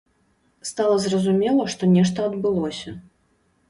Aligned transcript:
Стала 0.69 0.95
зразумела, 1.05 1.69
што 1.77 1.93
нешта 1.95 2.19
адбылося. 2.33 3.01